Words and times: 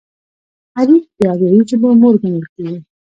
اريک 0.79 1.05
د 1.17 1.19
اريايي 1.33 1.61
ژبو 1.69 1.89
مور 2.01 2.15
ګڼل 2.21 2.45
کېږي. 2.55 2.79